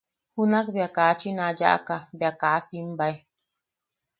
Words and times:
Junak 0.35 0.67
bea 0.75 0.89
kachin 0.95 1.37
a 1.47 1.57
yaʼaka 1.59 1.95
bea 2.19 2.33
kaa 2.41 2.59
simbae. 2.67 3.15